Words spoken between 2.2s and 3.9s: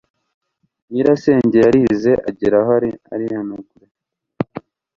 ageraho arihanagura